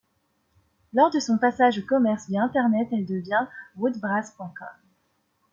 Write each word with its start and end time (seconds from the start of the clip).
Lors 0.95 1.11
de 1.11 1.19
son 1.19 1.37
passage 1.37 1.77
au 1.77 1.83
commerce 1.85 2.27
via 2.27 2.41
Internet 2.41 2.87
elle 2.91 3.05
devient 3.05 3.45
Woodbrass.com. 3.75 4.67